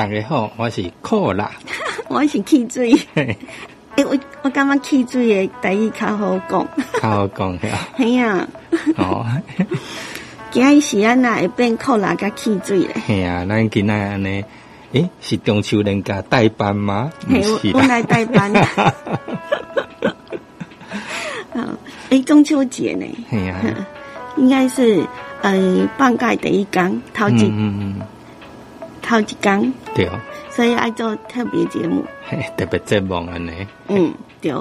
[0.00, 1.50] 大家好，我是酷啦，
[2.08, 2.90] 我是汽水。
[3.14, 3.36] 嘿
[3.96, 6.66] 诶、我我感觉汽水的台语较好讲。
[7.02, 7.78] 较好讲呀。
[7.96, 8.48] 嘿呀，
[8.96, 9.26] 哦，
[10.50, 12.96] 今日是安那会变扣啦甲汽水咧？
[13.06, 14.42] 嘿啊，咱今仔安尼，
[14.92, 17.12] 诶，是中秋人家代班吗？
[17.28, 18.50] 是我我来代班。
[21.52, 21.76] 嗯，
[22.08, 23.60] 诶、中秋节呢，嘿啊，
[24.38, 25.04] 应该是
[25.42, 25.52] 呃
[25.98, 28.00] 放假第一天，头嗯一嗯嗯，
[29.10, 30.08] 头一天，对，
[30.50, 32.04] 所以爱做特别节目。
[32.28, 34.54] 嘿，特别节目安尼，嗯，对。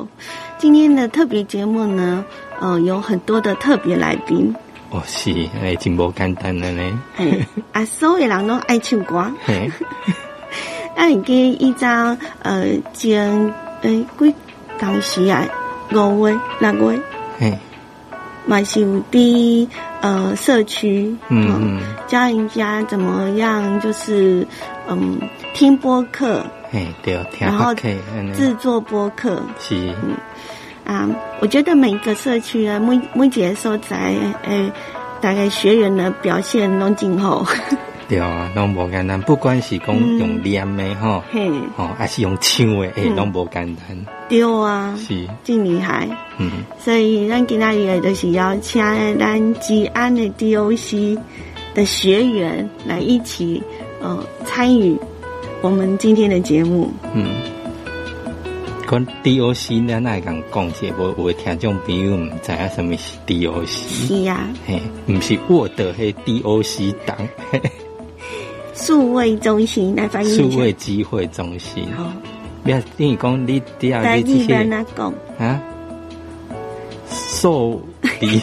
[0.57, 2.26] 今天的特别节目呢，
[2.59, 4.54] 呃，有很多的特别来宾。
[4.90, 5.31] 哦是，
[5.62, 9.31] 诶，真无简单安尼，哎，啊，所有人都爱唱歌。
[9.45, 9.70] 嘿，
[10.98, 14.34] 那你记一张呃前诶几
[14.79, 15.45] 当时啊
[15.91, 16.99] 五月六月，
[17.38, 17.55] 嘿，
[18.49, 19.67] 嘛是有伫
[20.02, 24.46] 呃社区，嗯嗯，教人家怎么样，就是
[24.90, 25.20] 嗯
[25.54, 29.40] 听播客，哎，对，听然后制作播客。
[29.59, 29.93] 是，
[30.84, 31.07] 啊。
[31.41, 34.15] 我觉得每个社区啊，每每一个所在
[34.48, 34.71] 诶，
[35.21, 37.46] 大概学员的表现拢真好，
[38.10, 40.18] 对啊，拢无简单，不管是讲嗯。
[40.18, 43.15] 用念的吼，嘿，哦，还是用唱的，诶，嗯。
[43.15, 46.10] 拢无简单，对啊，是，真厉害。
[46.40, 48.82] 嗯，所以咱今仔日就是邀请
[49.20, 51.20] 咱吉安的 DOC
[51.76, 53.62] 的学员来一起
[54.02, 54.98] 呃参与
[55.62, 56.91] 我们今天的节目。
[57.13, 57.27] 嗯。
[58.90, 67.16] 讲 DOC 咱爱讲讲些，无有的听众朋友毋知影什么是 DOC，是呀、嘿，毋是 Word 迄 DOC 档，
[67.52, 67.62] 嘿
[68.81, 70.58] 数位中心来翻译数。
[70.58, 71.85] 位机会中心。
[71.96, 72.03] 好，
[72.63, 75.62] 不要等于讲你底下来你这日本些那讲，啊，
[77.09, 77.81] 受
[78.19, 78.41] 敌，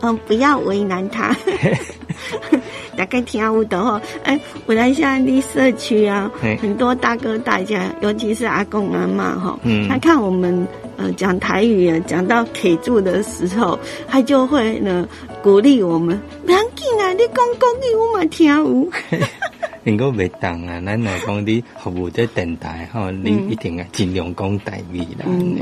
[0.00, 1.34] 嗯， 不要为难他。
[2.94, 9.88] 大概听有的吼，哎，我来现在的社区啊嘿，很多大哥大姐，尤其是阿公阿妈哈，嗯。
[9.88, 10.66] 他看我们
[11.02, 15.08] 呃讲台语啊，讲到 K 住的时候，他就会呢
[15.42, 18.88] 鼓励我们，不要紧啊，你讲国语我嘛听有。
[19.84, 25.24] 能够袂当啊，咱来讲你服务在电台吼，你一定要尽量讲台语啦。
[25.26, 25.58] 嗯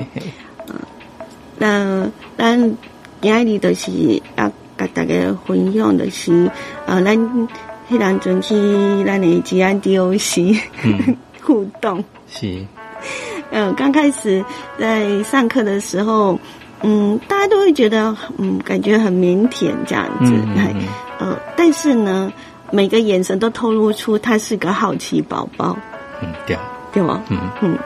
[1.58, 2.76] 那咱
[3.20, 3.90] 今日就是
[4.36, 6.50] 要甲大家分享的是，
[6.86, 7.18] 呃，咱
[7.90, 8.54] 迄当阵去
[9.04, 12.04] 咱的吉安 DOC 嗯 互动。
[12.28, 12.64] 是，
[13.50, 14.44] 呃，刚开始
[14.78, 16.38] 在上课的时候，
[16.82, 20.82] 嗯，大家都会觉得，嗯，感觉很腼腆这样子，嗯嗯嗯
[21.18, 22.32] 呃，但是呢，
[22.70, 25.76] 每个眼神都透露出他是个好奇宝宝，
[26.22, 26.56] 嗯对，
[26.92, 27.22] 对吗？
[27.28, 27.78] 嗯嗯，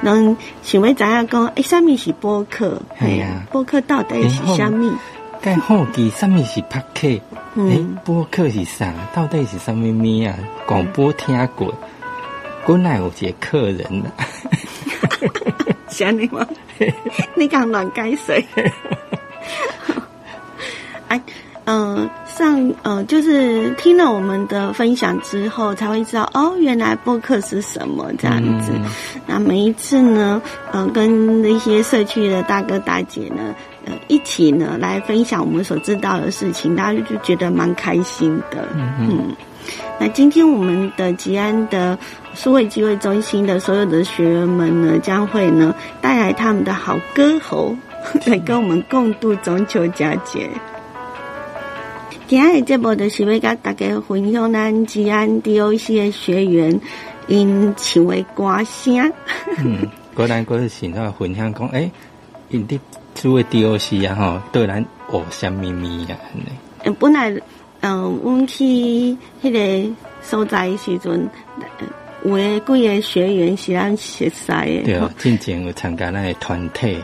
[0.00, 2.80] 能想要知影讲，诶，什么是播客？
[2.98, 4.98] 哎呀播客到底是什么？
[5.42, 7.08] 该好奇什么是拍客？
[7.08, 7.22] 诶、
[7.54, 8.92] 嗯播客是啥？
[9.14, 10.34] 到底是什么咪啊？
[10.66, 11.72] 广播听过，
[12.66, 14.10] 本来有一个客人啦，
[15.88, 16.46] 是安尼吗？
[17.34, 18.44] 你敢乱改水？
[21.08, 21.20] 哎，
[21.64, 28.70] 呃，上呃，就是听了我们的分享之后，才会知道哦，原来播客是什么这样子。
[28.74, 28.84] 嗯
[29.26, 30.40] 那每一次呢，
[30.72, 38.68] 呃，跟那些社区的大哥大姐呢，呃，一起呢来分享我们所知道的事情，大家就觉得蛮开心的。
[38.74, 39.36] 嗯嗯嗯，
[39.98, 41.98] 那今天我们的吉安的
[42.34, 47.76] 数位机会中心的所有的学员们呢，将会呢带来他们的好歌喉，
[48.26, 50.48] 来跟我们共度中秋佳节。
[52.26, 56.80] 今日的节目就是要甲大家分享咱吉安 DOC 的学员
[57.26, 59.12] 因唱的歌声。
[59.58, 61.90] 嗯，果然果是现在分享讲，诶、
[62.48, 62.78] 因伫
[63.16, 66.14] 做的 DOC 啊吼，对咱学什么物啊？
[66.98, 67.30] 本来，
[67.82, 68.64] 嗯，阮去
[69.42, 71.66] 迄个所在的时阵，呃
[72.24, 76.98] 有诶几个学员是咱熟悉诶，对，进前有参加咱诶团体，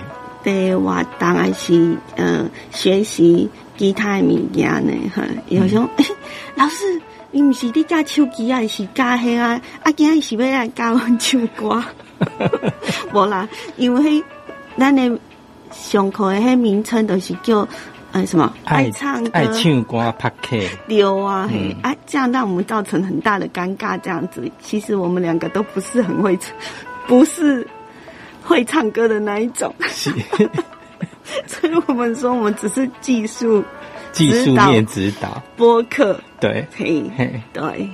[0.44, 4.92] 对活动还是呃学习其他诶物件呢？
[5.14, 6.04] 哈，有时候、诶
[6.56, 7.00] 老师，
[7.30, 9.58] 你毋是伫教手机啊，是教迄啊？
[9.82, 11.82] 啊，今日是要来教阮唱歌？
[13.14, 13.48] 无啦，
[13.78, 14.24] 因为迄
[14.78, 15.10] 咱诶
[15.72, 17.66] 上课诶迄名称都是叫
[18.16, 19.30] 呃什么爱唱歌。
[19.34, 20.56] 爱唱歌拍客，
[20.88, 23.98] 丢啊，嘿嗯啊，这样让我们造成很大的尴尬。
[24.00, 26.54] 这样子，其实我们两个都不是很会唱，
[27.06, 27.66] 不是
[28.42, 29.74] 会唱歌的那一种，
[31.46, 33.62] 所以我们说我们只是技术
[34.12, 37.88] 技术面指导，播客，对，嘿，嘿，对，嘿，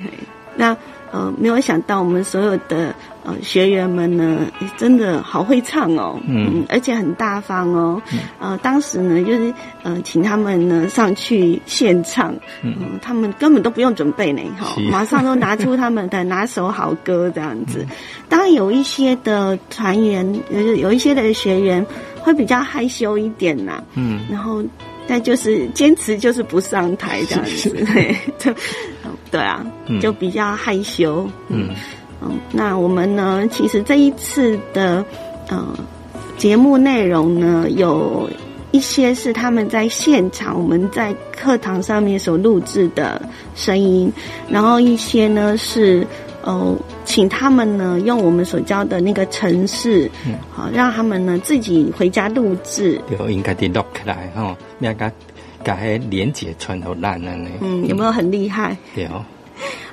[0.54, 0.76] 那
[1.12, 4.46] 呃，没有想到我们所有的呃学员们呢，
[4.78, 8.00] 真的好会唱哦，嗯，而且很大方哦，
[8.40, 17.86] 呃，当时呢，就是呃，请他们呢上去现唱，嗯，他们根本都不用准备呢，哈，马上都拿出他们的拿手好歌这样子。
[18.28, 21.86] 当然有一些的团员，有有一些的学员
[22.20, 24.62] 会比较害羞一点呐，嗯，然后。
[25.06, 27.70] 但就是坚持，就是不上台这样子，
[28.38, 28.54] 就
[29.30, 29.64] 对啊，
[30.00, 31.28] 就比较害羞。
[31.48, 31.68] 嗯
[32.20, 33.46] 嗯，那我们呢？
[33.50, 35.04] 其实这一次的
[35.48, 35.66] 呃
[36.36, 38.28] 节目内容呢，有
[38.70, 43.20] 一些是他们在现场我们在课堂上面所录制的
[43.54, 44.12] 声音，
[44.48, 46.06] 然后一些呢是。
[46.44, 50.10] 哦，请他们呢用我们所教的那个程式，
[50.50, 53.00] 好让他们呢自己回家录制。
[53.06, 55.10] 对，应该得录起来哈，那个
[55.64, 57.48] 把那连接传到烂了呢。
[57.60, 58.76] 嗯，有没有很厉害？
[58.96, 59.06] 有。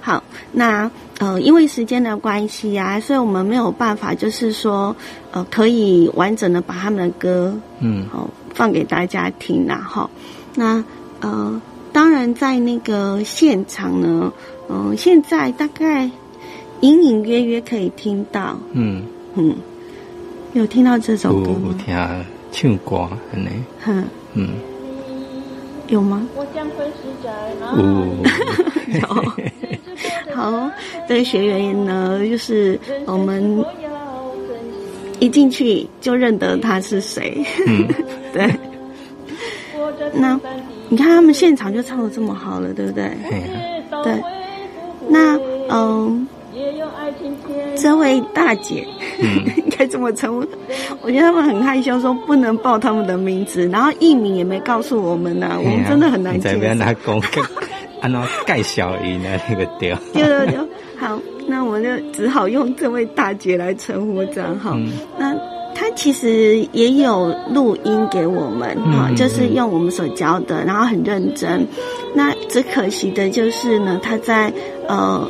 [0.01, 4.95] 好，那呃，因为时间的关系啊，所以我们没有办法，就是说
[5.31, 9.75] 呃，可以完整的把他们的歌，嗯，好放给大家听啦。
[9.87, 10.09] 哈，
[10.55, 10.83] 那
[11.19, 11.61] 呃，
[11.93, 14.33] 当然在那个现场呢，
[14.67, 16.09] 嗯，现在大概。
[16.81, 19.03] 隐隐约约可以听到，嗯。
[19.35, 19.55] 嗯，
[20.53, 21.75] 有听到这首歌吗？
[21.77, 21.95] 听
[22.51, 23.47] 唱歌，安尼，
[23.79, 24.03] 哼，
[24.33, 24.49] 嗯，
[25.87, 26.27] 有吗？
[26.35, 27.29] 我将会是在
[28.99, 29.05] 有，
[30.35, 30.69] 好，
[31.07, 33.63] 这个学员呢，就是我们
[35.19, 37.45] 一进去就认得他是谁，
[38.33, 38.49] 对。
[40.11, 40.37] 那
[40.89, 43.11] 你看他们现场就唱的这么好了，对不对？
[44.03, 44.19] 对，
[45.07, 45.39] 那
[45.69, 46.27] 嗯。
[47.75, 48.85] 这位大姐，
[49.57, 50.47] 应该怎么称呼。
[51.01, 55.57] 我觉得他们很害羞，说不能报他们的名字，然后艺名也没告诉我们呢。
[55.57, 56.57] 我们真的很难接。
[56.57, 57.21] 在拿公
[58.01, 59.97] 按照盖小姨的那个调。
[60.13, 60.57] 对对对，
[60.97, 64.77] 好，那我们就只好用这位大姐来称呼这样好。
[65.17, 65.35] 那
[65.79, 71.65] 他其实也有录音给我们哈，就是用我们所教的，然后很认真。
[72.13, 74.51] 那只可惜的就是呢，他在
[74.87, 75.29] 呃。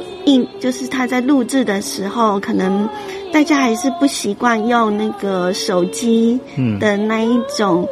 [0.60, 2.88] 就是他在录制的时候，可能
[3.34, 6.40] 大家还是不习惯用那个手机
[6.80, 7.88] 的那一种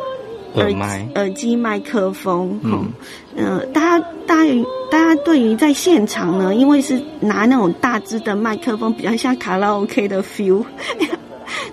[0.53, 2.60] 耳麦耳机麦克风。
[2.63, 2.86] 嗯，
[3.36, 4.51] 呃，大家大家
[4.92, 10.63] 大家对于在现场呢，因为是拿那种大支的麦克风，比较像卡拉 OK 的 feel。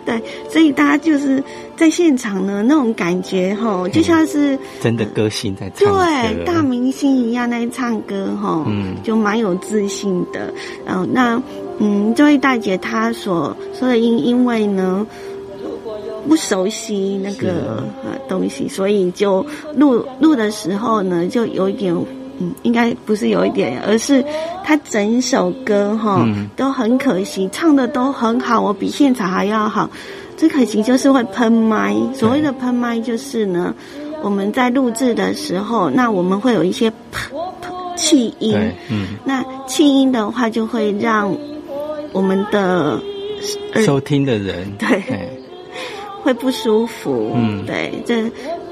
[0.04, 1.42] 对，所以大家就是
[1.76, 10.52] 在现场呢，那种感觉哈，就像是真的歌星在唱对，大明星一样在唱歌哈，嗯，就蛮有自信的。
[10.86, 11.42] 然后那
[11.78, 15.06] 嗯，这位大姐她所说的因因为呢
[16.28, 21.94] 不熟悉那个呃东西，所以就录录的时候呢，就有一点。
[22.38, 24.24] 嗯，应该不是有一点，而是
[24.64, 26.26] 他整首歌哈
[26.56, 29.88] 都很可惜，唱的都很好，我比现场还要好。
[30.36, 33.74] 最可惜就是会喷麦，所谓的喷麦就是呢，
[34.22, 37.30] 我们在录制的时候，那我们会有一些喷
[37.96, 38.56] 气音，
[38.90, 41.32] 嗯，那气音的话就会让
[42.12, 43.00] 我们的
[43.76, 45.02] 收听的人对
[46.22, 48.24] 会不舒服，嗯，对，这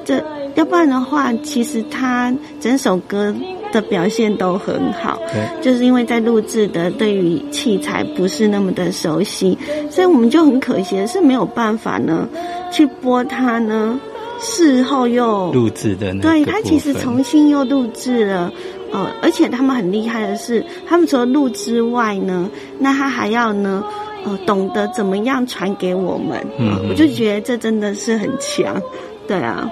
[0.05, 0.23] 这。
[0.55, 3.35] 要不然的话，其实他整首歌
[3.73, 5.19] 的表现都很好，
[5.61, 9.57] 就是因为在录制的对于器材不是那么的熟悉，
[9.91, 12.29] 所以我们就很可惜的是没有办法呢
[12.71, 13.99] 去播他呢。
[14.45, 18.53] 事后又录制的，对他其实重新又录制了，
[18.91, 23.85] 呃，而且他们很厉害的是，他们除了录之外呢，那他还要呢，
[24.25, 28.83] 呃，懂得怎么样传给我们，嗯，我就觉得这真的是很强，
[29.29, 29.71] 对啊。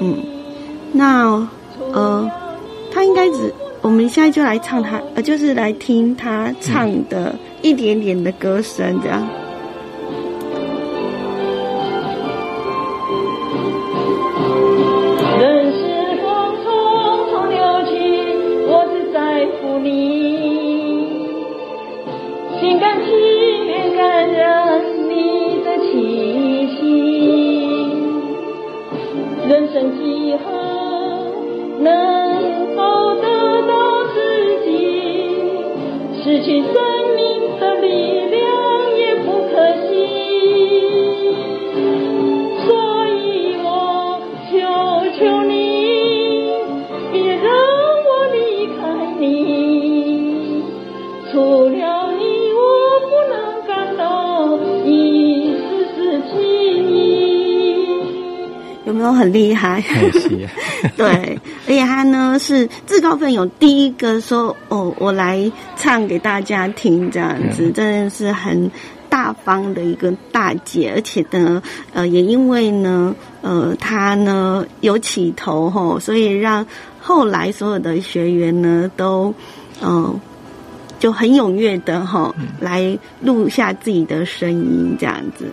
[0.00, 0.16] 嗯，
[0.92, 1.48] 那
[1.92, 2.30] 呃，
[2.92, 3.52] 他应该只，
[3.82, 9.26] 我们现在就来唱他，呃，就是来听他唱的一点点的歌声，这样。
[60.96, 68.70] 对，而且他呢是自告奋勇，第一个说哦，我来唱给大家听，这样子真的是很
[69.08, 76.66] 大方的一个大姐，而且呢，呃，也因为呢，呃，她呢有起头吼，所以让
[77.00, 79.32] 后来所有的学员呢都，
[79.82, 80.20] 嗯、
[80.98, 85.46] 就很踊跃的哈来录下自己的声音，这样子。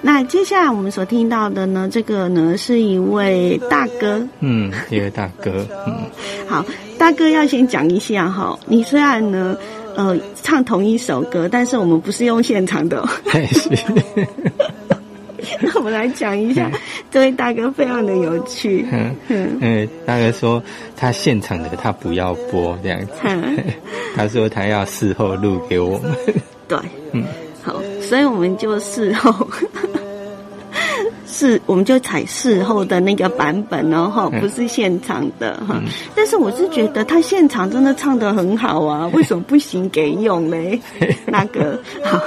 [0.00, 5.94] 那接下来我们所听到的呢，这个呢是一位大哥，嗯，一位大哥，嗯，
[6.48, 6.64] 好，
[6.98, 9.56] 大哥要先讲一下哈，你虽然呢，
[9.96, 13.06] 呃，唱同一首歌，但是我们不是用现场的、
[15.60, 16.70] 那我们来讲一下，
[17.10, 18.84] 这位大哥非常的有趣。
[18.92, 19.16] 嗯。
[19.28, 19.58] 嗯。
[19.60, 20.62] 嗯，大哥说
[20.96, 23.56] 他现场的他不要播这样子，嗯，
[24.16, 26.12] 他说他要事后录给我们，
[26.66, 26.78] 对，
[27.12, 27.24] 嗯，
[27.62, 27.76] 好，
[28.08, 29.32] 所以我们就事后。
[31.26, 35.80] 事我们就采事后的那个版本哦，哈，嗯不是现场的哈。
[36.14, 40.80] 但是我是觉得他现场真的唱得很好啊， 为什么不行给用嘞？
[41.26, 42.18] 那个好，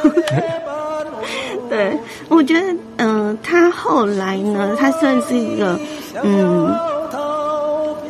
[1.70, 1.98] 对，
[2.30, 2.62] 我觉得
[2.98, 5.78] 嗯、呃他后来呢，他算是一个
[6.24, 6.74] 嗯，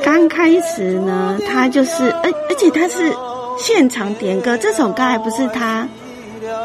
[0.04, 3.12] 刚开始呢，他就是而而且他是
[3.58, 5.88] 现场点歌，这首歌还不是他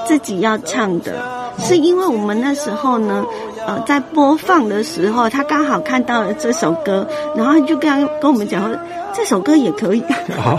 [0.06, 3.24] 自己要唱的，是因为我们那时候呢，
[3.66, 8.78] 呃，在播放的时候，他刚好看到了这首歌，然后他就跟他跟我们讲说，
[9.14, 10.02] 这首歌也可以。
[10.36, 10.58] 好，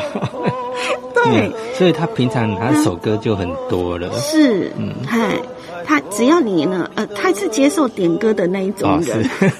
[1.13, 1.23] 对。
[1.47, 4.93] 嗯，所以他平常他首歌就很多了，是，嗯。
[5.05, 5.37] 嗨，
[5.85, 9.51] 他只要你呢，呃，他是接受点歌的那一种哦人，是，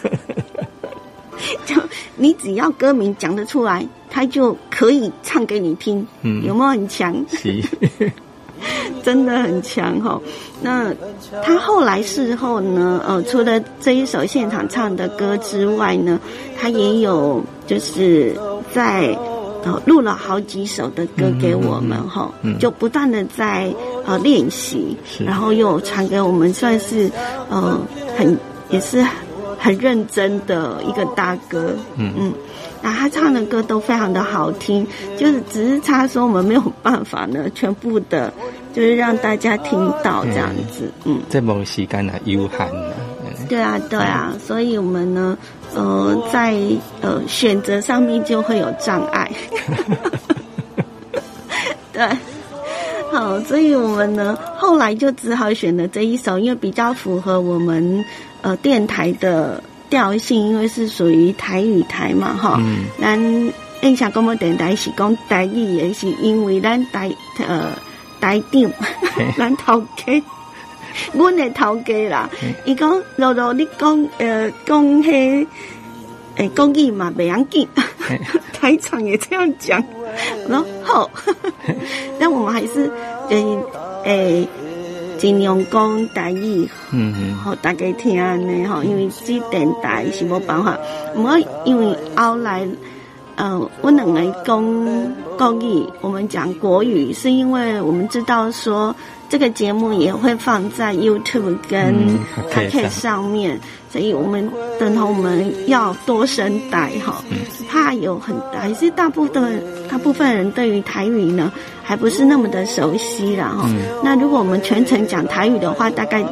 [1.65, 1.81] 就
[2.15, 6.43] 你只要歌名讲得出来，他就可以唱给你听，嗯。
[6.43, 7.15] 有没有很强？
[9.07, 10.19] 是，真的很强哈。
[10.61, 10.93] 那
[11.41, 16.19] 他后来事后呢，呃，除了这一首现场唱的歌之外呢，
[16.59, 18.35] 他也有就是
[18.73, 19.17] 在
[19.63, 23.73] 呃录了好几首的歌给我们哈，嗯就不断的在
[24.05, 27.09] 呃练习，然后又传给我们，算是
[27.49, 27.79] 呃
[28.17, 28.37] 很
[28.69, 29.05] 也是
[29.57, 32.33] 很认真的一个大哥，嗯嗯。
[32.81, 34.85] 那他唱的歌都非常的好听，
[35.17, 38.31] 就是只是他说我们没有办法呢，全部的，
[38.77, 42.93] 就是让大家听到这样子，嗯，这无时间啊，有限啊，
[43.25, 45.36] 嗯对啊，对啊，所以我们呢，
[45.74, 46.55] 呃，在
[47.01, 49.31] 呃选择上面就会有障碍，
[51.91, 52.07] 对，
[53.12, 58.05] 好，所以我们呢后来就只好选了这一首，因为比较符合我们
[58.43, 62.86] 呃电台的调性，因为是属于台语台嘛，哈，嗯。
[63.01, 63.19] 咱
[63.81, 67.12] 印象广播电台是讲台语也，是因为咱台
[67.48, 67.72] 呃
[68.19, 68.71] 台长，
[69.38, 70.24] 咱头家，
[71.13, 72.29] 阮的头家啦，
[72.65, 75.47] 伊讲露露你讲呃讲迄
[76.36, 77.67] 诶讲语嘛袂要紧，
[78.53, 79.83] 台长也这样讲，
[80.47, 81.09] 然后好，
[82.19, 82.91] 但 我们还是
[83.29, 83.57] 诶
[84.03, 84.47] 诶
[85.17, 86.69] 尽量讲台语。
[86.91, 90.77] 嗯嗯，好，大家听呢吼，因为这电台是无办法，
[91.15, 92.67] 毋过因为后来，
[93.38, 94.86] 呃，我能来公
[95.38, 98.96] 公益，我们讲国语，是因为我们知道说
[99.29, 102.20] 这个节目也会放在 YouTube 跟嗯
[102.51, 103.60] p o c a OK，上面，
[103.91, 107.24] 所以我们等同我们要多声带哈，
[107.70, 111.51] 怕有很还是大部分大部分人对于台语呢
[111.84, 113.70] 还不是那么的熟悉啦哈。
[113.70, 116.25] 嗯那如果我们全程讲台语的话，大概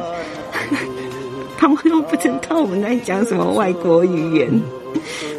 [1.56, 4.60] 他们都不知道我们在讲什么外国语言。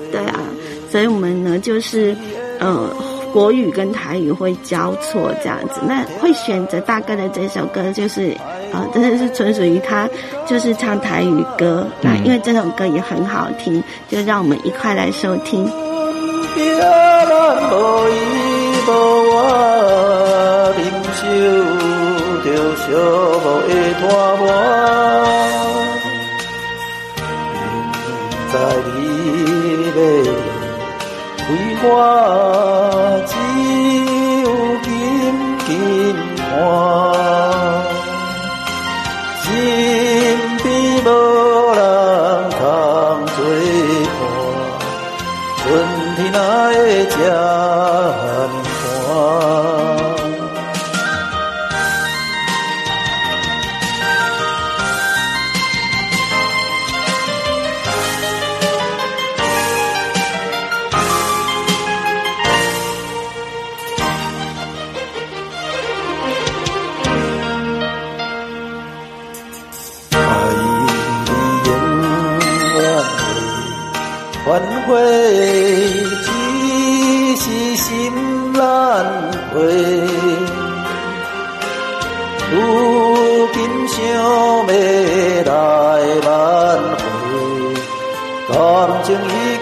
[0.09, 0.39] 对啊，
[0.89, 2.15] 所以我们呢就是
[2.59, 2.89] 呃
[3.33, 5.81] 国语跟台语会交错这样子。
[5.87, 8.35] 那会选择大哥的这首歌，就是
[8.71, 10.09] 呃真的是纯属于他
[10.45, 11.85] 就是唱台语歌。
[12.01, 15.69] 那因为这首歌也很好听，就让我们一块来收听。
[16.55, 17.29] 别咱
[17.69, 17.73] 无
[18.09, 18.11] 伊
[18.87, 18.89] 无
[19.29, 19.35] 我，
[20.77, 20.79] 忍
[21.13, 21.19] 受
[22.43, 22.45] 着
[22.77, 22.83] 寂
[23.43, 24.01] 寞的拖
[24.37, 24.43] 磨。
[28.49, 28.95] 明
[29.93, 30.56] 知你要
[31.49, 31.51] 为
[31.81, 31.85] 我，
[33.25, 33.31] 只
[34.43, 34.45] 有
[34.83, 34.87] 紧
[35.65, 35.69] 紧
[36.35, 36.41] 看。
[39.43, 39.45] 身
[40.61, 40.65] 边
[41.05, 41.07] 无
[41.73, 41.79] 人
[42.51, 42.59] 通
[43.33, 43.37] 做
[44.17, 44.19] 伴。
[45.57, 45.63] 春
[46.17, 46.35] 天哪
[46.67, 46.75] 会
[47.05, 47.15] 这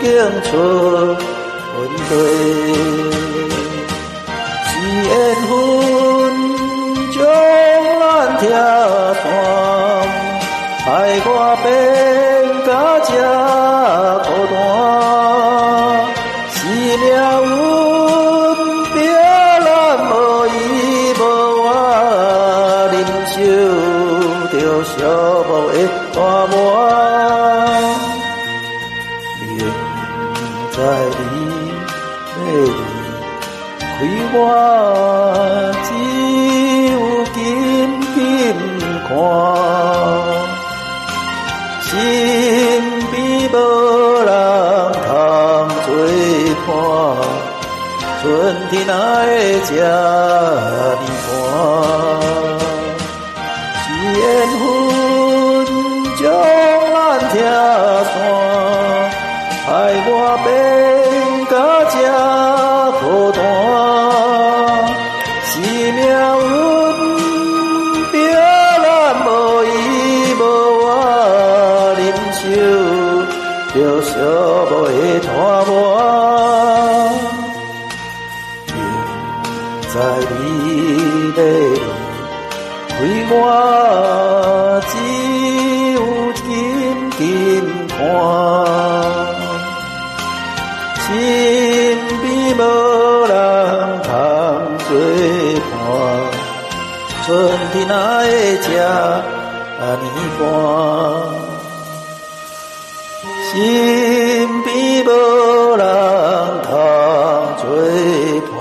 [0.05, 0.49] 情已经出
[1.77, 2.09] 问题。
[4.67, 4.71] 是
[5.01, 5.09] 缘
[5.47, 5.51] 分
[7.11, 7.17] 将
[7.99, 8.03] 咱
[8.37, 8.43] 拆
[9.21, 9.23] 散，
[10.85, 10.87] 害
[11.25, 11.27] 我
[11.63, 11.65] 变
[12.65, 12.69] 到
[13.01, 13.09] 这
[14.25, 14.53] 孤单。
[16.51, 16.55] 是
[17.01, 17.03] 命
[17.49, 17.51] 运
[18.93, 18.95] 逼
[19.65, 19.67] 咱
[20.05, 20.13] 无
[20.47, 20.49] 依
[21.19, 21.21] 无
[21.63, 21.67] 我，
[22.91, 22.93] 忍
[23.31, 23.33] 受
[24.51, 24.53] 着
[24.85, 24.87] 寂
[25.47, 25.75] 寞的
[26.13, 26.15] 折
[26.51, 26.53] 磨。
[30.85, 31.17] 在你
[32.37, 32.77] 要离
[33.97, 34.37] 开我，
[35.83, 35.87] 只
[36.91, 36.93] 有
[37.33, 37.35] 紧
[38.13, 38.17] 紧
[39.07, 39.09] 看。
[41.81, 41.89] 身
[43.09, 43.15] 边
[43.51, 43.53] 无
[44.27, 44.29] 人
[45.07, 45.09] 通
[45.85, 45.87] 作
[46.67, 46.69] 伴，
[48.21, 48.23] 春
[48.69, 48.91] 天哪
[49.25, 49.27] 会
[49.65, 51.33] 这呢寒？
[53.81, 54.21] 是缘
[54.59, 54.61] 分
[97.75, 98.25] 天哪会
[98.61, 99.99] 这呢
[100.39, 100.41] 寒？
[103.51, 103.53] 身
[104.63, 104.73] 边
[105.05, 105.07] 无
[105.75, 105.83] 人
[106.63, 106.71] 通
[107.59, 107.63] 作
[108.47, 108.55] 伴，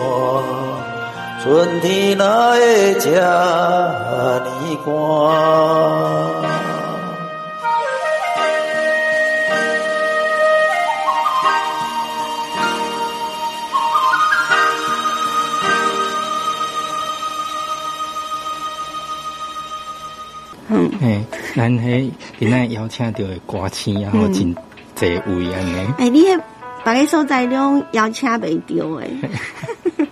[1.44, 1.44] 春
[1.80, 2.59] 天哪会
[2.99, 4.42] 这呢
[4.85, 4.90] 寒？
[21.57, 24.55] 咱迄今仔邀请到的歌星然后真
[24.97, 25.87] 侪位安尼。
[25.99, 26.40] 哎，你迄
[26.85, 29.11] 别个所在拢邀请袂到诶。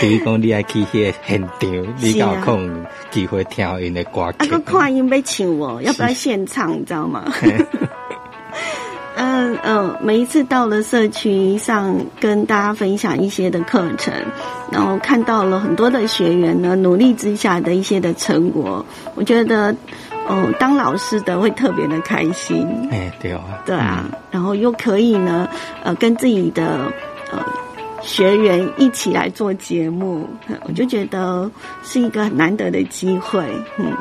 [0.00, 4.58] 比如讲，你爱去迄个现场，你有可能机会听因的歌啊，曲个。
[4.60, 6.72] 看因要唱我，要不要现场？
[6.72, 7.30] 你知道吗？
[9.16, 14.14] 嗯嗯，每一次到了社区上跟大家分享一些的课程，
[14.72, 18.82] 然后看到了很多的学员呢努力之下的一些的成果，
[19.14, 19.76] 我觉得，
[20.30, 22.64] 哦，当老师的会特别的开心。
[22.92, 25.48] 哎，对啊，对啊，然后又可以呢，
[25.82, 26.92] 呃，跟自己的
[27.32, 27.44] 呃
[28.00, 31.50] 学员一起来做节目，呃我就觉得
[31.82, 33.44] 是一个很难得的机会。
[33.76, 33.92] 嗯，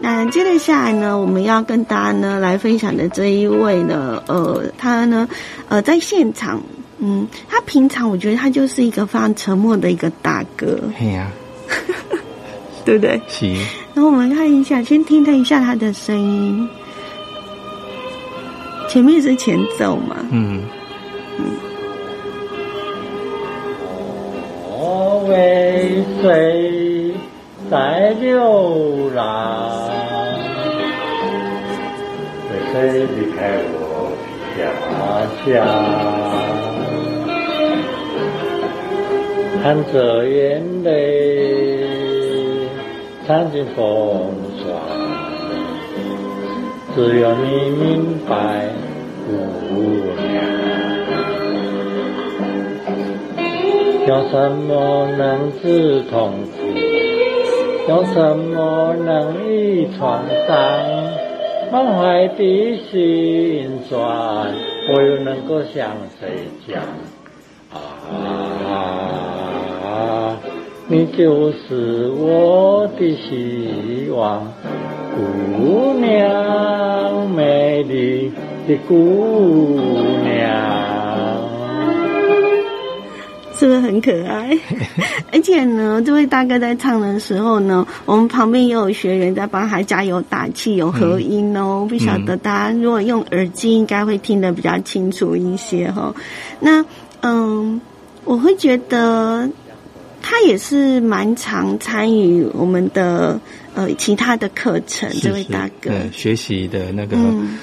[0.00, 5.28] 那接着下来呢，我们要跟大家呢来分享的这一位呢，呃，他呢，
[5.68, 6.60] 呃，在现场，
[6.98, 11.30] 嗯，他平常我觉得他就是一个非常沉默的一个大哥，嗯，嘿啊，
[12.84, 13.20] 对不对？
[13.26, 13.56] 行，
[13.94, 16.68] 然后我们看一下，先听他一下他的声音，
[18.88, 20.62] 前面是前奏嘛，嗯，
[24.68, 27.14] 我为谁
[27.70, 29.88] 在流浪？
[32.50, 33.38] 为谁离开
[33.72, 33.78] 我
[34.56, 34.60] 家
[35.44, 35.48] 乡？
[39.62, 41.49] 含着眼泪，
[43.30, 44.74] 尝尽风霜，
[46.96, 48.66] 只有你明白，
[49.24, 49.30] 姑
[50.16, 50.42] 娘。
[54.08, 56.58] 有什么能治痛苦？
[57.88, 60.56] 用什么能医创伤？
[61.70, 64.52] 满怀的心酸，
[64.92, 66.82] 我又能够向谁讲？
[71.16, 74.46] 就是我的希望，
[75.14, 78.32] 姑娘，美丽
[78.66, 79.78] 的姑
[80.22, 80.30] 娘。
[83.54, 84.58] 是不是很可爱？
[85.32, 91.86] 而且呢，这位大哥在唱的时候呢，我们旁边也有学员在帮他加油打气，有合音哦。
[91.86, 96.14] 不晓得大家如果用耳机，应该会听得比较清楚一些哈、
[96.58, 96.82] 那
[97.20, 97.78] 嗯，
[98.24, 99.46] 我会觉得
[100.30, 103.40] 他也是蛮常参与我们的
[103.74, 105.90] 呃其他的课程，这位大哥。
[105.90, 107.58] 嗯学习的那个嗯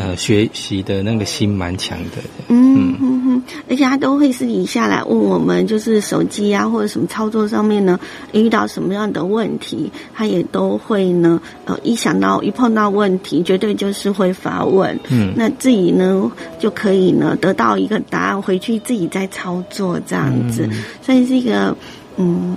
[0.00, 2.22] 呃学习的那个心蛮强的。
[2.48, 8.00] 嗯嗯嗯，而且他都会私底下来问我们，就是手机啊或者什么操作上面呢，
[8.32, 14.98] 遇到什么样的问题，他也都会呢，呃，一想到一碰到问题，绝对就是会发问。
[15.10, 20.66] 嗯那自己呢就可以呢得到一个答案，回去自己再操作这样子，
[21.02, 21.76] 所以是一个
[22.16, 22.56] 嗯。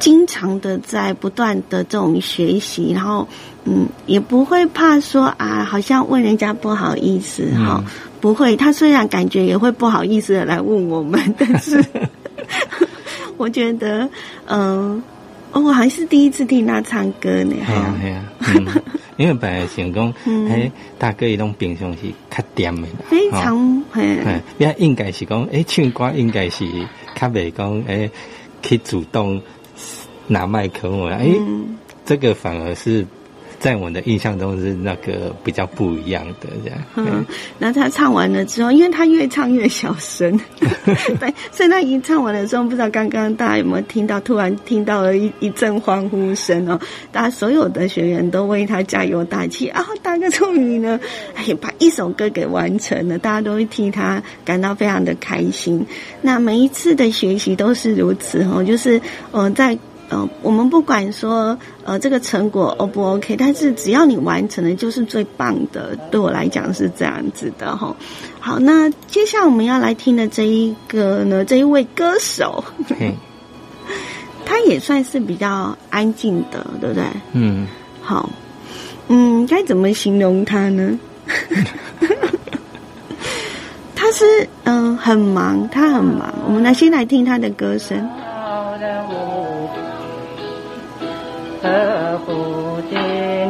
[0.00, 3.28] 经常的在不断的这种学习，然后
[3.64, 7.84] 嗯，也不会怕说啊，好像问人家不好意思哈、
[8.20, 8.56] 不会。
[8.56, 11.84] 他虽然感觉也会不好意思的来问我们，但是
[13.36, 14.08] 我觉得，
[14.46, 15.02] 嗯、
[15.52, 18.24] 哦我还是第一次听他唱歌呢，系啊系啊，
[18.56, 18.66] 嗯，
[19.16, 20.48] 因为本来想讲， 嗯。
[20.48, 21.98] 诶，大哥伊拢平常是
[22.30, 26.64] 较掂的，非常嘿，哎，也应该是讲，哎，唱歌应该是
[27.14, 28.10] 较袂讲，哎，
[28.62, 29.40] 去主动
[30.30, 31.76] 拿麦克风，诶，嗯。
[32.06, 33.06] 这个反而是
[33.60, 36.78] 在我的印象中是那个比较不一样的这样。
[36.96, 37.24] 嗯，
[37.58, 40.40] 那他唱完了之后，因为他越唱越小声，
[41.20, 46.80] 对，所以他一唱完了之后，不知道刚刚大家有没有听到，突然听到了一一阵欢呼声哦，
[47.12, 49.86] 大家所有的学员都为他加油打气啊！
[50.02, 50.98] 大哥终于呢，
[51.36, 55.86] 哎，把一首歌给完成了，大家都会替他感到非常的开心。
[56.22, 59.78] 那每一次的学习都是如此哦，就是呃在。
[60.10, 65.96] 呃，我们不管说呃这个成果 O 不 OK，但是只要你完成了，就是最棒的。
[66.10, 67.94] 对我来讲是这样子的哈。
[68.40, 73.14] 好，那接下来我们要来听的这一个呢，这一位歌手，嘿，
[74.44, 77.04] 他也算是比较安静的，对不对？
[77.32, 77.66] 嗯，
[78.02, 78.28] 好，
[79.08, 80.98] 嗯，该怎么形容他呢？
[83.94, 84.24] 他是
[84.64, 86.34] 嗯、呃很忙，他很忙。
[86.46, 87.96] 我们来先来听他的歌声。
[91.62, 92.98] 何不尽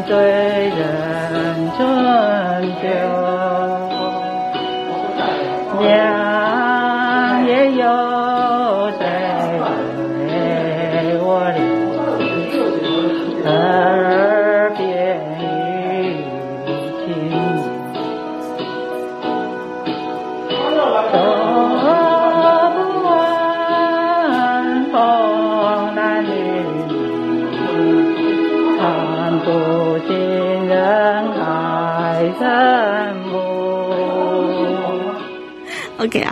[0.04, 0.79] 追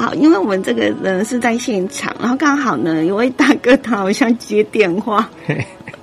[0.09, 5.29] 好，因为我们这个呢是在现场，然后刚好呢有位大哥他好像接电话，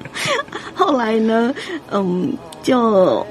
[0.75, 1.51] 后来呢，
[1.89, 3.25] 嗯，就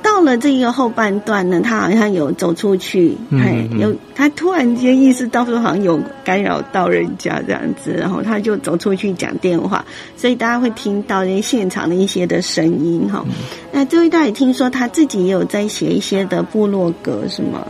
[0.00, 9.84] 到了这个后半段呢，他好像有走出去，嗯有他突然间意识到说好像有干扰到人家这样子，然后他就走出去讲电话，
[10.16, 13.24] 所以大家会听到那现场的一些的声音哈。
[13.72, 17.66] 那这位大爷听说他自己也有在写一些的部落格是吗？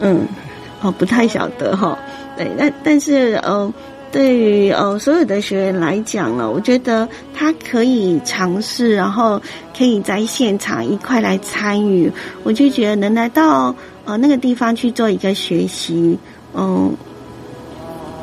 [0.00, 0.26] 嗯，
[0.84, 1.98] 哦，不太晓得哈。
[2.36, 3.72] 对，那但是呃，
[4.12, 9.40] 对于呃所有的学员来讲呢，我觉得他可以尝试，然后
[9.76, 16.18] 可以在现场一块来参与，我就觉得能来到呃那个地方去做一个学习，
[16.54, 16.94] 嗯。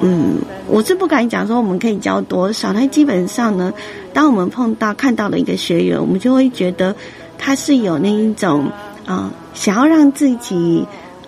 [0.04, 3.72] 嗯，我是不敢讲说我们可以教多少，但基本上呢，
[4.12, 6.96] 当我们碰到看到了一个学员，我们就会觉得
[7.38, 8.68] 他是有那一种
[9.06, 10.84] 啊、想要让自己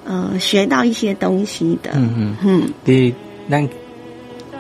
[0.06, 1.92] 呃学到一些东西的。
[1.96, 2.74] 嗯嗯，嗯。
[2.84, 3.14] 对
[3.50, 3.68] 咱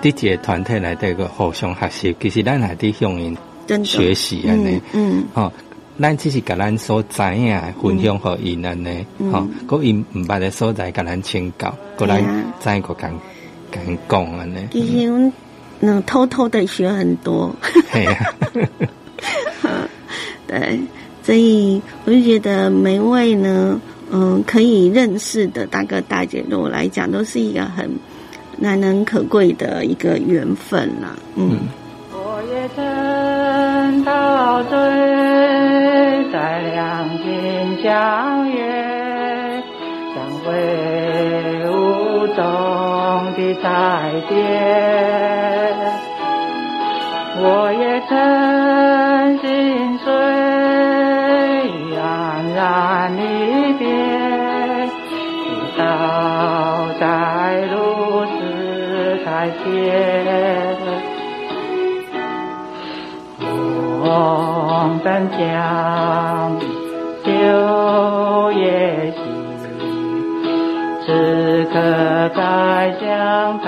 [0.02, 3.38] 伫一个团体内底个互相学习，其实咱还伫向因
[3.84, 4.82] 学习安尼。
[4.94, 5.18] 嗯。
[5.18, 5.24] 嗯。
[5.34, 5.52] 吼，
[6.00, 9.32] 咱只是甲咱所知影分享互因安尼，嗯。
[9.32, 13.12] 吼，佮因毋捌的所在甲咱请教，佮咱对啊知个共
[13.72, 15.34] 共讲安尼，其实我们
[15.82, 17.54] 嗯偷偷的学很多，
[20.48, 20.80] 对，
[21.24, 27.90] 所以我就觉得每位呢，嗯，可以认识的大哥大姐，对我来讲都是一个很
[28.58, 31.16] 难能可贵的一个缘分啦。
[31.36, 31.58] 嗯，
[32.12, 34.72] 我也曾陶醉
[36.32, 39.64] 在两情相悦、
[40.14, 40.52] 相会
[41.70, 42.38] 无中
[43.36, 43.66] 的彩
[44.30, 44.32] 蝶。
[47.36, 48.12] 我也曾
[49.42, 49.48] 心
[49.98, 50.06] 碎，
[51.98, 52.00] 黯
[52.56, 53.22] 然离
[59.50, 60.78] 天。
[64.04, 65.40] 红灯将
[67.24, 67.32] 秋
[68.52, 69.18] 夜夕，
[71.06, 71.08] 此
[71.72, 71.76] 刻
[72.36, 72.40] 该
[73.00, 73.68] 向他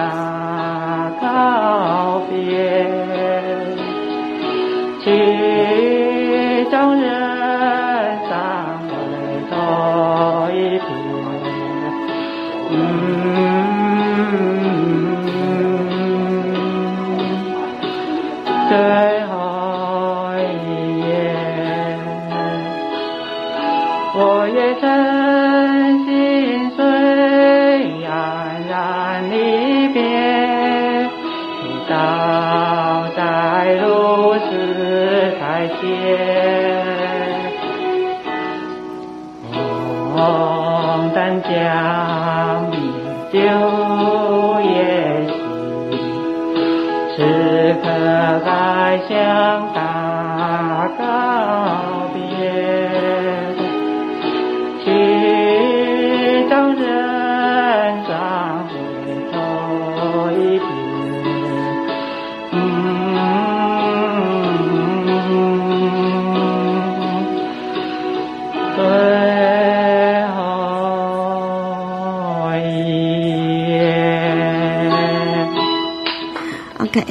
[18.76, 18.84] 最
[19.28, 21.08] 后一夜，
[24.14, 24.20] 我
[24.54, 24.84] 也曾
[26.04, 26.10] 心
[26.76, 26.84] 碎，
[28.04, 28.06] 黯
[28.70, 28.76] 然
[29.32, 29.34] 离
[29.94, 30.04] 别，
[31.64, 31.94] 你倒
[33.16, 33.20] 在
[33.82, 33.84] 如
[34.40, 34.44] 斯
[35.40, 35.42] 台
[35.80, 35.82] 前。
[40.14, 40.20] 红
[41.14, 41.50] 灯将
[42.72, 42.76] 你
[43.32, 43.40] 就
[49.08, 49.75] 想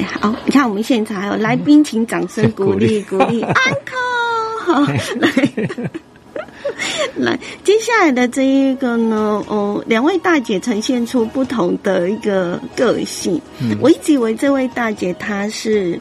[0.03, 4.81] 好，你看我们现场还有来宾，请掌声鼓励 鼓励，uncle，好，
[5.19, 5.29] 来。
[7.15, 13.39] 来，接下来的这一个呢，哦，两位大姐呈现出不同的一个个性。
[13.61, 15.97] 嗯我一直以为这位大姐她是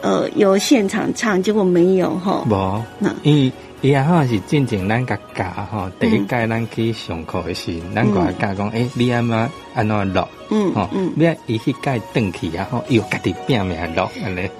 [0.00, 2.44] 呃有现场唱，结果没有哈。
[2.48, 3.52] 无那，因为
[3.86, 9.38] 伊啊好像是进前咱甲教吼，第一届咱去上课的时候，咱甲教讲，诶，你安怎
[9.76, 10.22] 安怎录？
[10.22, 14.50] 吼嗯嗯，，要伊迄届转去啊，吼，伊有家己拼命落安尼。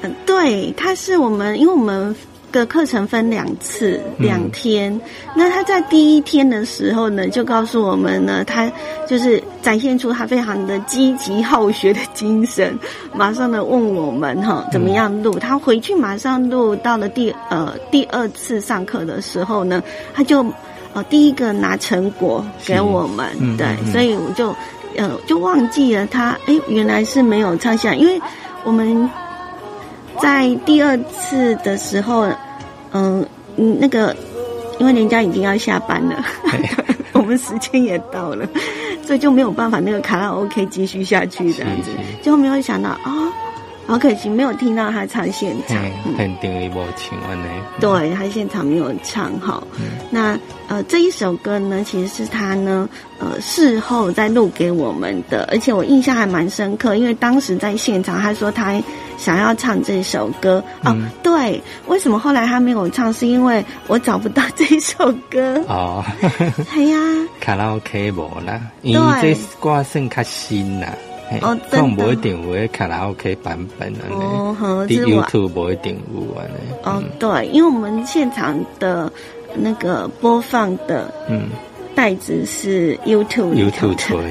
[0.00, 2.16] 嗯对，他是我们，因为我们。
[2.52, 5.00] 的课程分两次，嗯两天。
[5.34, 8.70] 那他在第一天的时候呢，就告诉我们呢，他
[9.08, 12.78] 就是展现出他非常的积极好学的精神，
[13.14, 15.32] 马上的问我们哈怎么样录。
[15.38, 19.82] 他回去马上录，到了第呃第二次上课的时候呢，
[20.14, 20.44] 他就
[20.92, 24.54] 呃第一个拿成果给我们，对，所以我就
[24.96, 28.20] 呃就忘记了他，哎，原来是没有唱下，因为
[28.62, 29.08] 我们。
[30.22, 32.26] 在第二次的时候，
[32.92, 34.14] 嗯、嗯，那个，
[34.78, 36.24] 因为人家已经要下班了，
[37.12, 38.46] 我们时间也到了，
[39.04, 43.32] 所以就没有办法那个卡拉 OK 继续下去这样子是是，结果没有想到啊、
[43.84, 45.76] 好可惜没有听到他唱现场，
[46.16, 47.48] 肯定伊无唱安呢。
[47.80, 49.66] 对他现场没有唱好。
[49.80, 58.80] 嗯那呃这一首歌呢，其实是他呢呃事后再录给我们的，而且我印象还蛮深刻，因为当时在现场他说他
[59.18, 63.12] 想要唱这首歌哦，嗯对，为什么后来他没有唱？
[63.12, 65.62] 是因为我找不到这首歌。
[65.68, 66.04] 哦，
[66.74, 66.98] 哎呀，
[67.40, 70.88] 卡拉 OK 无啦，因为这歌算较新啦。
[70.88, 70.96] 哦
[71.32, 74.22] 可能真的无一定有迄卡拉 OK 版本安尼。
[74.22, 76.74] 哦，呵，YouTube 无一定有安尼。
[76.82, 79.10] 哦，对，因为我们现场的
[79.54, 81.44] 那个播放的嗯
[81.94, 84.28] 袋子是 YouTube 里头，YouTube 的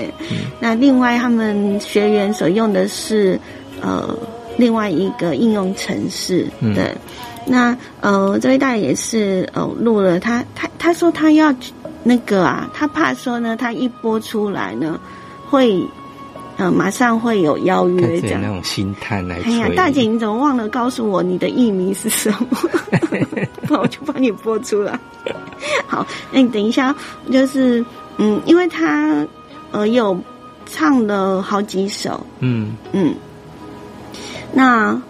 [0.58, 3.38] 那另外他们学员所用的是
[3.80, 4.16] 呃
[4.56, 6.94] 另外一个应用程式，嗯对。
[7.46, 11.54] 那呃这位大爷也是呃录了他他他说他要
[12.04, 15.00] 那个啊，他怕说呢，他一播出来呢
[15.48, 15.82] 会
[16.58, 18.48] 呃马上会有邀约这样那。
[18.48, 19.76] 种心态来哎呀，吹。
[19.76, 22.46] 大姐，你怎么忘了告诉我你的艺名是什么？
[23.66, 24.98] 不然我就帮你播出来。
[25.86, 26.94] 好，那你等一下，
[27.32, 27.84] 就是
[28.18, 29.26] 嗯，因为他
[29.70, 30.18] 呃有
[30.66, 33.14] 唱了好几首，嗯嗯，
[34.52, 35.00] 那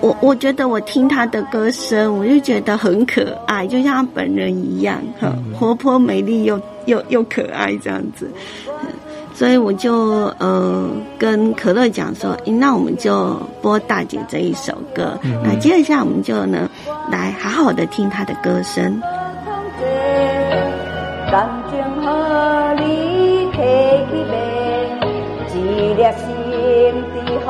[0.00, 8.30] 我我觉得我听他的歌声，我就觉得很可爱，就像他本人一样，哈、活泼美丽又又又可爱这样子。
[8.68, 8.88] 嗯
[9.36, 15.18] 所以我就呃跟可乐讲说，诶那我们就播大姐这一首歌。
[15.44, 16.70] 那接下来我们就呢
[17.12, 18.98] 来好好的听她的歌声。
[21.30, 23.58] 感情和你提
[24.08, 24.34] 起卖，
[25.52, 26.24] 一粒心
[27.12, 27.46] 伫风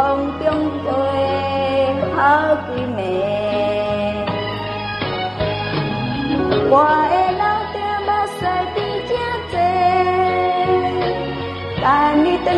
[2.27, 2.99] 中飞好几暝。
[6.69, 6.75] 我
[7.11, 8.39] 的老爹目屎
[8.75, 9.15] 比正
[11.81, 11.87] 多，
[12.45, 12.49] 等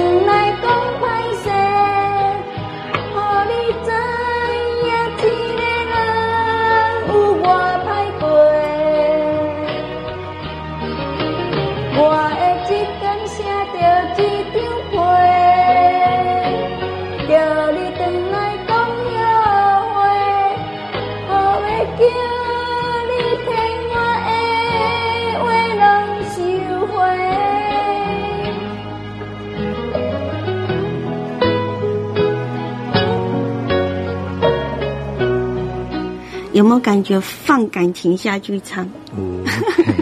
[36.59, 38.85] 有没有感觉放感情下去唱？
[39.17, 39.45] 有。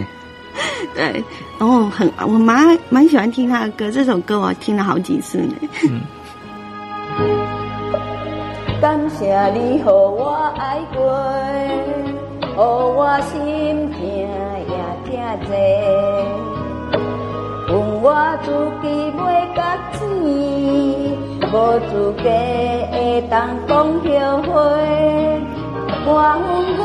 [0.95, 1.23] 对，
[1.59, 5.53] 哦，很我蛮蛮喜欢听他的歌，这首歌我听了好几次呢。
[8.81, 10.99] 感谢你，予我爱过，
[12.41, 14.27] 予我心痛也
[15.05, 15.11] 这
[15.45, 15.53] 多。
[17.69, 18.05] 问我
[18.43, 18.49] 自
[18.81, 19.21] 己袂
[19.55, 20.01] 甲钱，
[21.53, 21.53] 无
[21.87, 24.55] 资格会当讲后悔。
[26.09, 26.41] 我恨
[26.79, 26.81] 我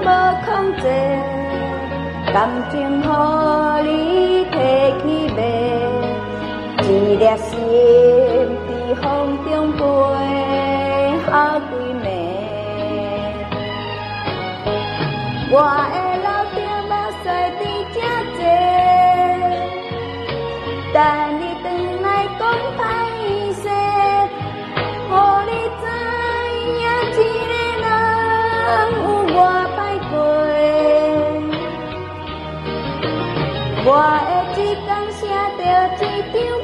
[0.00, 0.08] 无
[0.46, 0.50] 控
[0.80, 0.82] 制，
[2.32, 2.34] 感
[2.70, 3.04] 情予
[3.86, 3.90] 你
[4.46, 4.54] 提
[5.02, 5.04] 去
[5.36, 5.38] 卖，
[6.82, 6.84] 一
[7.16, 7.50] 粒心
[8.66, 9.04] 在风
[9.44, 9.80] 中飞，
[11.26, 11.70] 好几
[12.02, 12.04] 暝。
[15.50, 15.54] 我
[15.92, 16.56] 的老爹
[16.88, 16.90] 目
[17.22, 17.24] 屎
[17.58, 17.96] 滴正
[20.94, 20.96] 多，
[33.84, 33.90] 我
[34.28, 35.26] 的一天写
[35.58, 35.60] 着
[36.06, 36.61] 一张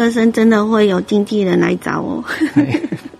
[0.00, 2.24] 歌声，真的会有经纪人来找我。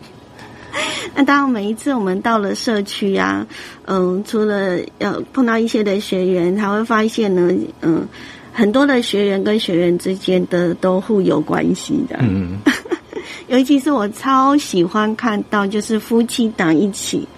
[1.15, 3.47] 那当然，每一次我们到了社区啊，
[3.85, 8.09] 嗯，除了要碰到一些的学员，他会发现呢，嗯，
[8.51, 12.17] 很多的学员跟学员之间的都互有关系的。
[12.23, 12.57] 嗯，
[13.49, 17.29] 尤其是我超喜欢看到，就是夫妻档一起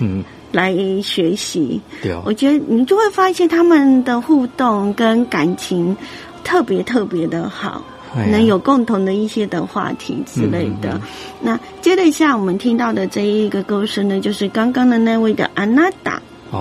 [0.00, 5.96] 嗯，来学习，对哦我，觉得你就会发现他们的互动跟感情
[6.42, 7.80] 特别特别的好。
[8.14, 10.90] 能有共同的一些的话题之类的。
[10.90, 11.00] 嗯嗯
[11.40, 16.20] 那接着下我们听到的这一个歌声呢，就是刚刚的那位的安娜达。
[16.50, 16.58] 哦，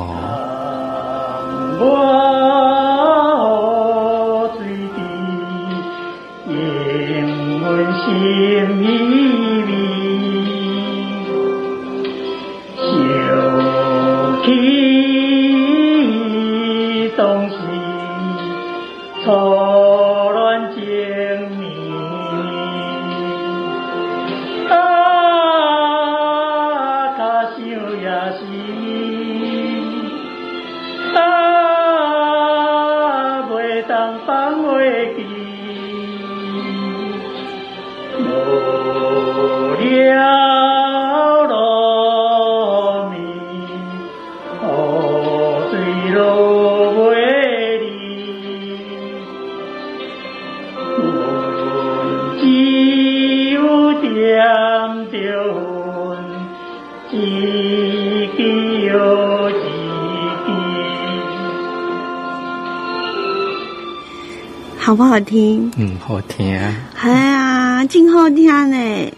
[64.97, 65.71] 不好听？
[65.77, 69.11] 嗯，好听啊，哎呀，真好听呢！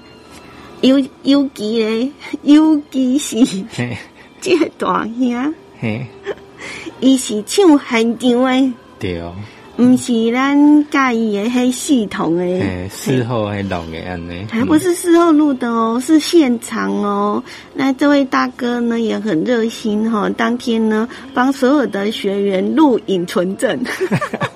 [0.81, 2.11] 尤尤其咧，
[2.43, 3.37] 尤其 是
[3.71, 3.97] 嘿，
[4.41, 6.05] 这个大兄，嘿，
[6.99, 9.33] 伊是唱现场诶，对哦，
[9.77, 10.57] 毋是咱
[10.89, 12.43] 介意的迄系统的。
[12.43, 17.41] 嘿，事后还弄的安尼，还不是事后录的哦，是现场哦。
[17.73, 23.79] 那这位大哥呢也很热心哈、哦，当天呢帮所有的学员录影存证。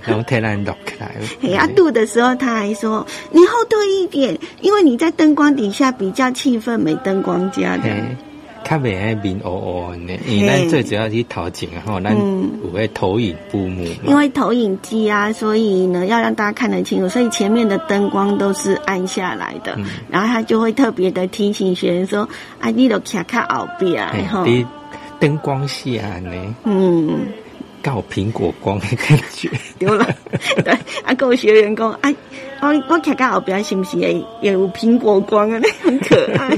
[0.04, 7.82] 嘿，拢替咱录起来了，哎呀，录的时候他还说：“你后退一点，因为你在灯光底下比较气氛没灯光加的。
[7.82, 8.16] 嘿，
[8.64, 19.74] 较袂爱面乌乌的呢，因为咱最主要是头前吼，咱嗯有迄投影布幕因嘛，为投影机啊，所以呢要让大家看得清楚，所以前面的灯光都是暗下来的。
[19.78, 22.28] 嗯然后他就会特别的提醒学员说
[22.60, 24.64] ：“啊，你都卡卡后边嘿哈。”伫
[25.18, 27.18] 灯光下呢，嗯。
[27.84, 30.06] 有苹果光的感觉， 对了，
[30.64, 30.72] 对，
[31.04, 32.14] 啊，跟我学员讲， 哎、
[32.60, 34.12] 我我看到后边是不是也
[34.42, 35.58] 也有苹果光啊？
[35.62, 36.56] 那 很可爱，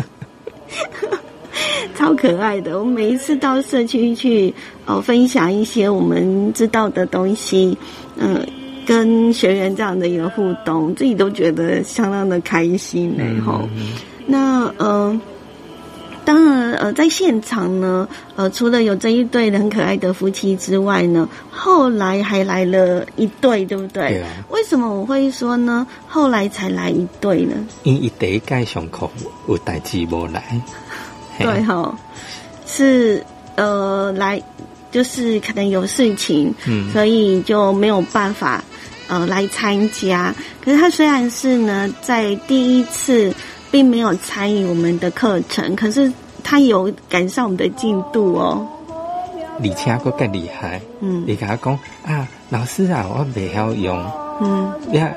[1.94, 2.78] 超可爱的。
[2.78, 4.52] 我每一次到社区去
[4.86, 7.76] 哦，分享一些我们知道的东西，
[8.16, 8.44] 嗯、
[8.86, 13.24] 跟学员这样的一个互动，自己都觉得相当的开心呢。
[13.46, 13.68] 吼、
[14.26, 15.20] 那呃。
[16.24, 24.10] 当然，呃，在现场呢，呃，除了有这一对很可爱的夫妻之外呢，后来还来了一对，对不对？
[24.10, 25.86] 对啊为什么我会说呢？
[26.06, 27.54] 后来才来一对呢？
[27.82, 29.08] 因伊第一届上课
[29.48, 30.60] 有代志无来，
[31.38, 31.98] 对哈、
[32.66, 33.24] 是
[33.56, 34.40] 呃来，
[34.90, 38.62] 就是可能有事情，嗯所以就没有办法
[39.08, 40.34] 呃来参加。
[40.64, 43.34] 可是他虽然是呢，在第一次
[43.72, 46.12] 并没有参与我们的课程，可是
[46.44, 48.64] 他有赶上我们的进度哦。
[49.62, 50.80] 而且佫更厉害。
[51.00, 53.98] 嗯你甲我讲啊，老师啊，我袂晓用。
[54.40, 55.16] 嗯你看，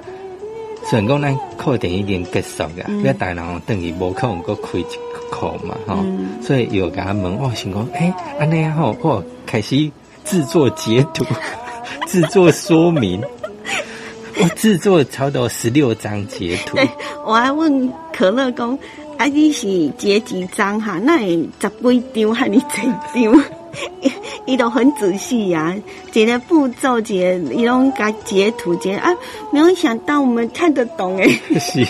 [0.86, 4.90] 虽然讲咱课程已经结束了，嗯要大人等于无可能佫开一个
[5.30, 9.92] 课嘛，吼、嗯所以又甲他问，我想讲，诶、安尼啊吼，我开始
[10.24, 11.26] 制作截图，
[12.08, 13.22] 制作说明。
[14.38, 16.90] 我制作差不多十六张截图， 对，
[17.26, 18.78] 我还问可乐公，
[19.18, 21.00] 啊，你是截几张哈？
[21.00, 22.62] 那会十几张还是几
[23.14, 23.44] 张？
[24.02, 24.12] 伊
[24.54, 25.76] 伊都很仔细呀、
[26.14, 29.12] 一个步骤，一个伊拢甲截图截啊，
[29.52, 31.30] 没有想到我们看得懂诶。
[31.60, 31.86] 是，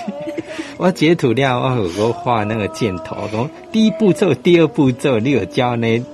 [0.78, 6.06] 我截图了，我有个画那个箭头，讲第一步骤、第二步骤，你有教呢？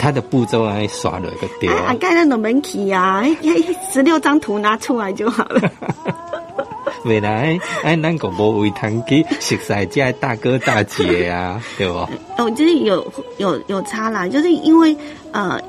[0.00, 3.22] 他的步骤来刷了一个丢啊，啊，盖咱都免去啊，
[3.92, 5.60] 十六张图拿出来就好了。
[7.04, 11.98] 未来哎，咱个无为通去熟悉这大哥大姐啊， 对不？
[12.38, 14.96] 哦，就是有有有差啦，就是因为
[15.32, 15.60] 呃，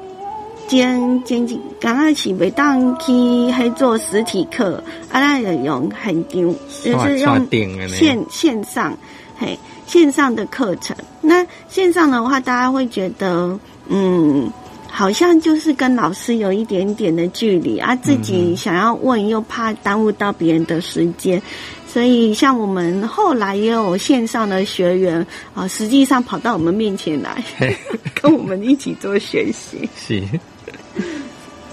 [0.68, 6.54] 兼兼职刚开始袂当去还做实体课，啊，咱就用很丢，
[6.84, 7.48] 就是用
[7.90, 8.98] 线线上，
[9.38, 10.96] 嘿，线上的课程。
[11.22, 13.58] 那线上的话，大家会觉得，
[13.88, 14.52] 嗯。
[14.94, 21.42] 好像就是跟老师有一点点的距离啊，自己想要问又怕耽误到别人的时间，
[21.88, 25.26] 所以像我们后来也有线上的学员
[25.56, 27.42] 啊，实际上跑到我们面前来，
[28.22, 29.90] 跟我们一起做学习。
[29.96, 30.22] 是，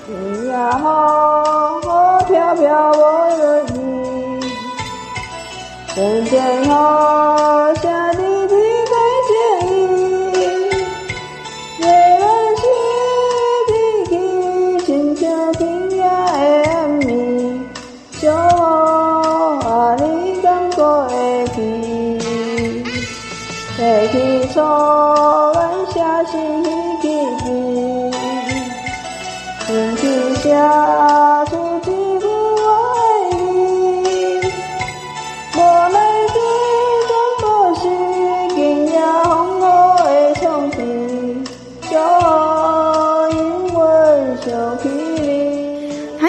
[0.06, 4.40] 天 呀好，我飘飘我愿意，
[5.96, 7.74] 阵阵好，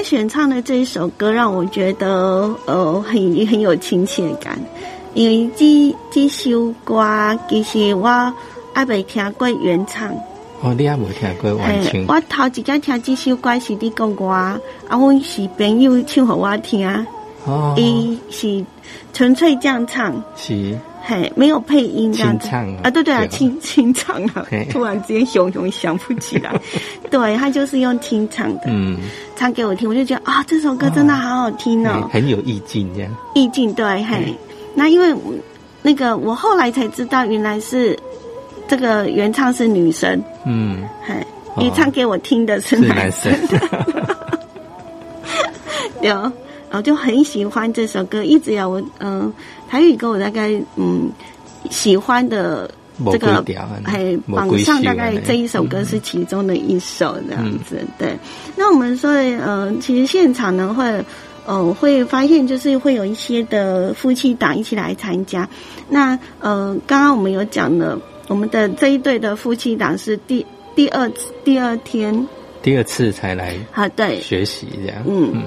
[0.09, 3.13] 选唱的这一首歌让我觉得呃很
[3.45, 4.57] 很有亲切感，
[5.13, 7.05] 因为这这首歌
[7.47, 8.33] 其实我
[8.73, 10.11] 还未听过原唱。
[10.63, 17.05] 哦，你也无听过完嘿唱，我头一次听这首歌是你讲我，啊，阮是朋友唱给我听，
[17.45, 18.65] 哦，伊、是
[19.13, 22.47] 纯粹这样唱，是，嘿，没有配音这样子。
[22.49, 26.53] 啊啊，对对啊，清清唱啊，突然之间熊熊想不起来，
[27.09, 28.97] 对他就是用清唱的，嗯，
[29.35, 34.35] 唱给我听，我就觉得啊、这首歌真的好好听哦，很有意境这样，意境对，嘿，
[34.75, 35.15] 那因为
[35.81, 37.97] 那个我后来才知道，原来是
[38.67, 41.13] 这个原唱是女生，嗯，嘿，
[41.55, 41.63] 哦。
[41.63, 43.33] 你唱给我听的是男生，
[46.01, 46.31] 有，
[46.69, 49.31] 然后就很喜欢这首歌，一直有我嗯、
[49.67, 51.09] 台语歌我大概嗯
[51.69, 52.69] 喜欢的
[53.11, 53.43] 这个
[53.85, 57.77] 哎榜几首啊上大概这一首歌是其中的一首这样子。
[57.81, 58.19] 嗯对，
[58.55, 61.03] 那我们说呃，其实现场呢会。
[61.45, 65.49] 呃，会发现就是会有一些的夫妻档一起来参加。
[65.87, 70.45] 那呃，刚刚我们有讲了，我们的这一对的夫妻档是第
[70.75, 71.11] 第二
[71.43, 72.27] 第二天
[72.61, 75.43] 第二次才来啊，对，学习这样，嗯嗯，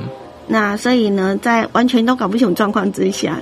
[0.47, 3.39] 那所以呢，在完全都搞不清楚状况之下，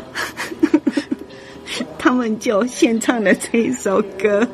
[1.99, 4.47] 他们就献唱了这一首歌。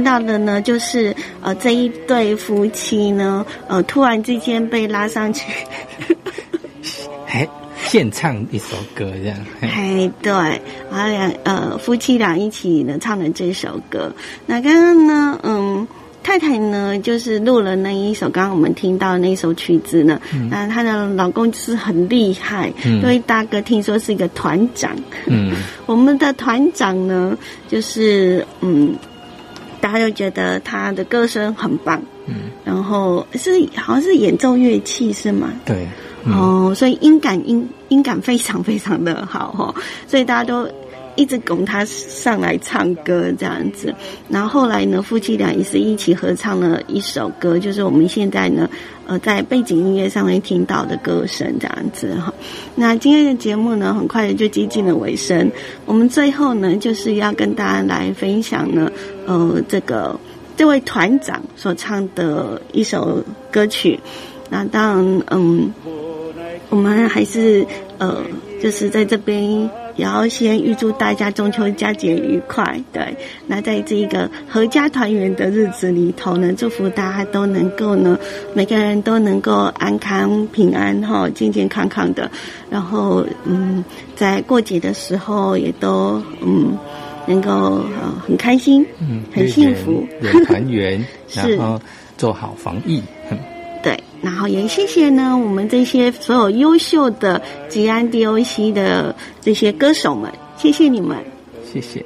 [0.00, 5.44] 听到的呢，就是呃这一对夫妻呢，呃突然之间被拉上去，
[7.28, 7.46] 哎，
[7.84, 9.36] 献唱一首歌这样。
[9.60, 10.32] 哎对，
[10.90, 14.10] 然后两呃夫妻俩一起呢唱的这首歌。
[14.46, 15.86] 那刚刚呢，嗯。
[16.22, 20.20] 太太呢，就是录了那一首刚刚我们听到的那一首曲子呢，
[20.50, 24.94] 那她的老公就是很厉害，嗯因为大哥听说是一个团长，
[25.26, 25.54] 嗯
[25.86, 27.36] 我们的团长呢，
[27.68, 28.94] 就是嗯，
[29.80, 35.52] 大家就觉得他的歌声很棒，嗯，然后是好像是演奏乐器是吗？
[35.64, 35.86] 对，
[36.24, 39.74] 嗯哦，所以音感音音感非常非常的好哈、哦，
[40.06, 40.68] 所以大家都
[41.16, 43.92] 一直拱他上来唱歌这样子。
[44.28, 48.68] 然后后来呢，夫妻俩也是一起合唱了一首歌，就是我们现在呢，
[49.06, 52.32] 呃，在背景音乐上面听到的歌声这样子哈。
[52.76, 55.50] 那今天的节目呢，很快的就接近了尾声。
[55.84, 58.90] 我们最后呢，就是要跟大家来分享呢，
[59.30, 60.18] 呃，这个
[60.56, 64.00] 这位团长所唱的一首歌曲。
[64.48, 65.72] 那当然，嗯，
[66.68, 67.64] 我们还是
[67.98, 68.24] 呃，
[68.60, 72.82] 就是在这边也要先预祝大家中秋佳节愉快。
[72.92, 73.16] 对，
[73.46, 78.18] 那在这一个合家团圆的日子里头呢，祝福大家都能够呢，
[78.52, 82.28] 每个人都能够安康平安哈，健健康康的。
[82.68, 83.84] 然后，嗯，
[84.16, 86.76] 在过节的时候也都嗯。
[87.30, 90.04] 能够呃很开心，嗯，很幸福，
[90.46, 91.80] 团圆， 是然后
[92.16, 93.00] 做好防疫。
[93.30, 93.38] 嗯
[93.82, 101.16] 对，然后也谢谢呢，我们这些所有优秀的吉安 DOC 的这些歌手们，谢谢你们。
[101.64, 102.04] 谢谢。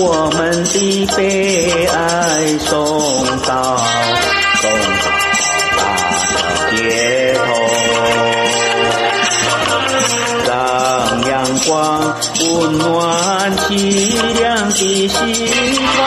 [0.00, 2.76] 我们的悲哀送
[3.42, 3.76] 到
[4.60, 5.06] 送到
[5.76, 5.78] 大
[6.70, 6.76] 街
[7.34, 7.38] 头，
[10.46, 10.50] 让
[11.28, 11.34] 阳
[11.66, 11.68] 光
[12.40, 13.66] 温暖凄
[14.38, 14.76] 凉的
[15.08, 15.10] 心
[15.96, 15.98] 房，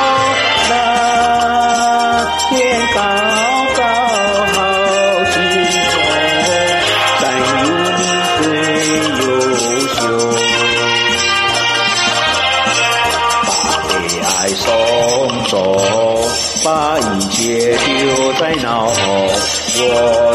[18.42, 18.94] 丢在脑后，
[19.78, 20.31] 我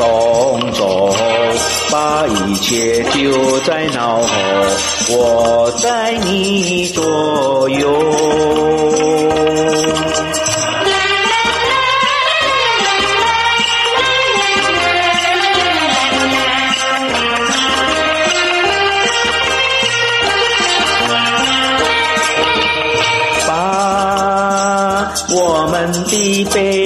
[0.00, 1.14] 送走，
[1.90, 4.28] 把一切丢在脑后，
[5.10, 7.86] 我在你左右。
[23.46, 26.79] 把我们的悲